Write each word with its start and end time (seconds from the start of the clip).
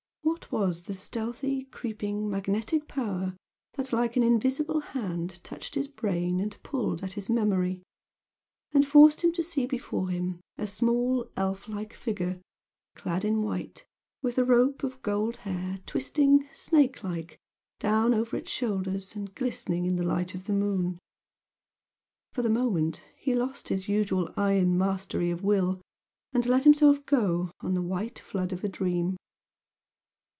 What 0.23 0.51
was 0.51 0.81
the 0.83 0.93
stealthy, 0.93 1.63
creeping 1.65 2.29
magnetic 2.29 2.87
power 2.87 3.37
that 3.75 3.93
like 3.93 4.17
an 4.17 4.23
invisible 4.23 4.81
hand 4.81 5.41
touched 5.45 5.75
his 5.75 5.87
brain 5.87 6.41
and 6.41 6.61
pulled 6.61 7.03
at 7.03 7.13
his 7.13 7.29
memory, 7.29 7.83
and 8.73 8.85
forced 8.85 9.21
him 9.21 9.31
to 9.33 9.43
see 9.43 9.65
before 9.65 10.09
him 10.09 10.41
a 10.57 10.67
small 10.67 11.29
elf 11.37 11.69
like 11.69 11.93
figure 11.93 12.41
clad 12.95 13.23
in 13.23 13.41
white, 13.41 13.85
with 14.21 14.37
a 14.37 14.43
rope 14.43 14.83
of 14.83 15.01
gold 15.01 15.37
hair 15.37 15.79
twisting, 15.85 16.47
snake 16.51 17.01
like, 17.01 17.37
down 17.79 18.13
over 18.13 18.35
its 18.35 18.51
shoulders 18.51 19.15
and 19.15 19.33
glistening 19.35 19.85
in 19.85 19.95
the 19.95 20.03
light 20.05 20.35
of 20.35 20.45
the 20.45 20.53
moon? 20.53 20.99
For 22.33 22.41
the 22.41 22.49
moment 22.49 23.03
he 23.15 23.33
lost 23.33 23.69
his 23.69 23.87
usual 23.87 24.29
iron 24.35 24.77
mastery 24.77 25.31
of 25.31 25.43
will 25.45 25.79
and 26.33 26.45
let 26.45 26.65
himself 26.65 27.05
go 27.05 27.51
on 27.61 27.73
the 27.73 27.81
white 27.81 28.19
flood 28.19 28.51
of 28.51 28.65
a 28.65 28.69
dream. 28.69 29.15